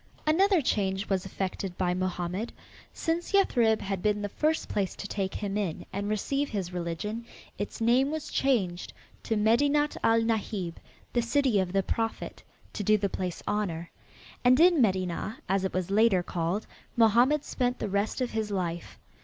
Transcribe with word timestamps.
Another 0.25 0.63
change 0.63 1.09
was 1.09 1.27
effected 1.27 1.77
by 1.77 1.93
Mohammed. 1.93 2.53
Since 2.91 3.33
Yathrib 3.33 3.81
had 3.81 4.01
been 4.01 4.23
the 4.23 4.29
first 4.29 4.67
place 4.67 4.95
to 4.95 5.07
take 5.07 5.35
him 5.35 5.55
in 5.55 5.85
and 5.93 6.09
receive 6.09 6.49
his 6.49 6.73
religion, 6.73 7.23
its 7.59 7.79
name 7.79 8.09
was 8.09 8.31
changed 8.31 8.93
to 9.21 9.35
Medinat 9.35 9.97
al 10.03 10.23
Nahib, 10.23 10.77
the 11.13 11.21
city 11.21 11.59
of 11.59 11.71
the 11.71 11.83
prophet, 11.83 12.41
to 12.73 12.81
do 12.83 12.97
the 12.97 13.09
place 13.09 13.43
honor. 13.45 13.91
And 14.43 14.59
in 14.59 14.81
Medinah, 14.81 15.35
as 15.47 15.63
it 15.63 15.73
was 15.75 15.91
later 15.91 16.23
called, 16.23 16.65
Mohammed 16.95 17.43
spent 17.45 17.77
the 17.77 17.87
rest 17.87 18.21
of 18.21 18.31
his 18.31 18.49
life. 18.49 18.97